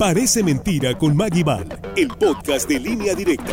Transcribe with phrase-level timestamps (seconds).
[0.00, 3.52] Parece mentira con Maggie Val, el podcast de línea directa.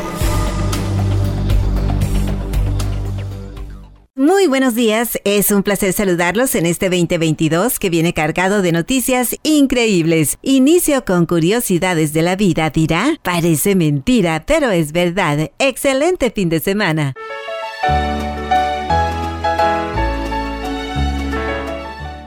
[4.15, 9.35] Muy buenos días, es un placer saludarlos en este 2022 que viene cargado de noticias
[9.43, 10.37] increíbles.
[10.41, 15.51] Inicio con curiosidades de la vida, dirá, parece mentira, pero es verdad.
[15.59, 17.13] Excelente fin de semana.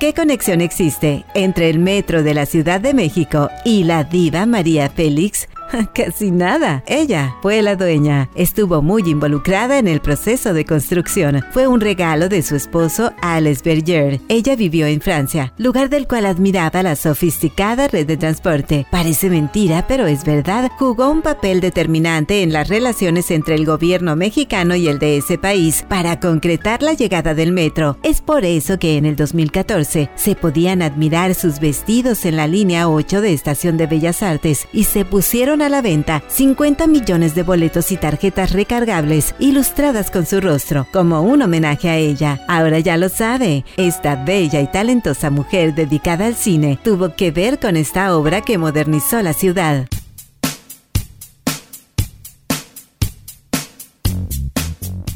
[0.01, 4.89] ¿Qué conexión existe entre el metro de la Ciudad de México y la diva María
[4.89, 5.47] Félix?
[5.95, 6.83] Casi nada.
[6.87, 8.29] Ella fue la dueña.
[8.35, 11.45] Estuvo muy involucrada en el proceso de construcción.
[11.53, 14.21] Fue un regalo de su esposo Alex Berger.
[14.29, 18.87] Ella vivió en Francia, lugar del cual admiraba la sofisticada red de transporte.
[18.91, 20.71] Parece mentira, pero es verdad.
[20.79, 25.39] Jugó un papel determinante en las relaciones entre el gobierno mexicano y el de ese
[25.39, 27.97] país para concretar la llegada del metro.
[28.03, 32.89] Es por eso que en el 2014 se podían admirar sus vestidos en la línea
[32.89, 37.43] 8 de Estación de Bellas Artes y se pusieron a la venta 50 millones de
[37.43, 42.41] boletos y tarjetas recargables ilustradas con su rostro, como un homenaje a ella.
[42.49, 47.59] Ahora ya lo sabe, esta bella y talentosa mujer dedicada al cine tuvo que ver
[47.59, 49.87] con esta obra que modernizó la ciudad.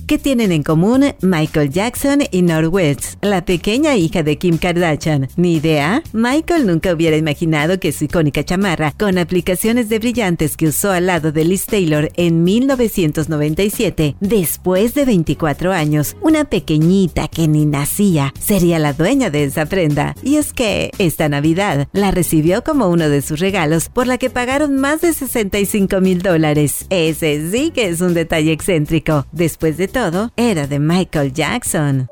[0.06, 5.28] ¿Qué tienen en común Michael Jackson y Norwest, la pequeña hija de Kim Kardashian?
[5.36, 6.02] Ni idea.
[6.12, 11.06] Michael nunca hubiera imaginado que su icónica chamarra, con aplicaciones de brillantes que usó al
[11.06, 18.34] lado de Liz Taylor en 1997, después de 24 años, una pequeñita que ni nacía,
[18.39, 20.16] sería la dueña de esa prenda.
[20.22, 24.28] Y es que esta Navidad la recibió como uno de sus regalos, por la que
[24.28, 26.84] pagaron más de 65 mil dólares.
[26.91, 29.24] Ese sí que es un detalle excéntrico.
[29.33, 32.09] Después de todo era de Michael Jackson.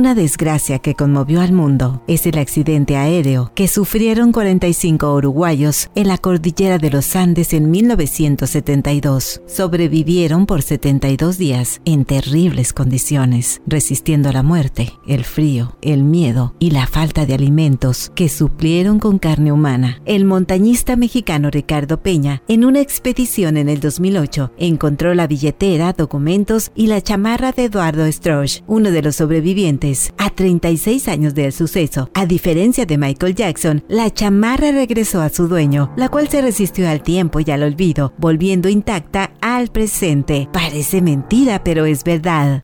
[0.00, 6.08] Una desgracia que conmovió al mundo es el accidente aéreo que sufrieron 45 uruguayos en
[6.08, 9.42] la cordillera de los Andes en 1972.
[9.46, 16.70] Sobrevivieron por 72 días en terribles condiciones, resistiendo la muerte, el frío, el miedo y
[16.70, 20.00] la falta de alimentos que suplieron con carne humana.
[20.06, 26.72] El montañista mexicano Ricardo Peña, en una expedición en el 2008, encontró la billetera, documentos
[26.74, 32.10] y la chamarra de Eduardo Stroch, uno de los sobrevivientes a 36 años del suceso.
[32.14, 36.88] A diferencia de Michael Jackson, la chamarra regresó a su dueño, la cual se resistió
[36.88, 40.48] al tiempo y al olvido, volviendo intacta al presente.
[40.52, 42.62] Parece mentira, pero es verdad.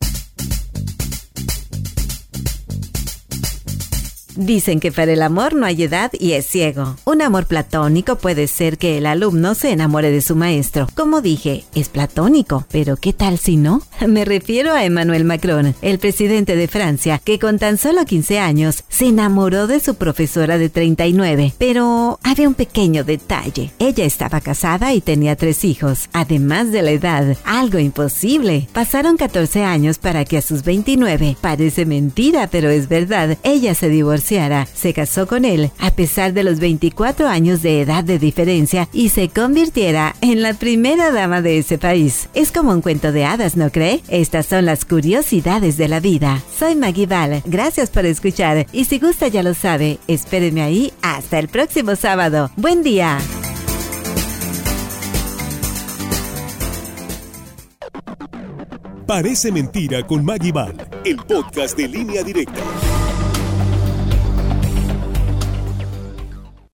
[4.37, 6.95] Dicen que para el amor no hay edad y es ciego.
[7.05, 10.87] Un amor platónico puede ser que el alumno se enamore de su maestro.
[10.93, 13.81] Como dije, es platónico, pero ¿qué tal si no?
[14.07, 18.83] Me refiero a Emmanuel Macron, el presidente de Francia, que con tan solo 15 años
[18.89, 21.53] se enamoró de su profesora de 39.
[21.57, 23.71] Pero había un pequeño detalle.
[23.79, 28.67] Ella estaba casada y tenía tres hijos, además de la edad, algo imposible.
[28.71, 33.89] Pasaron 14 años para que a sus 29, parece mentira, pero es verdad, ella se
[33.89, 38.89] divorció se casó con él a pesar de los 24 años de edad de diferencia
[38.91, 42.27] y se convirtiera en la primera dama de ese país.
[42.33, 44.01] Es como un cuento de hadas, ¿no cree?
[44.09, 46.41] Estas son las curiosidades de la vida.
[46.57, 51.39] Soy Maggie Val, gracias por escuchar y si gusta ya lo sabe, espéreme ahí hasta
[51.39, 52.51] el próximo sábado.
[52.57, 53.19] Buen día.
[59.05, 60.51] Parece mentira con Maggie
[61.05, 62.61] el podcast de línea directa.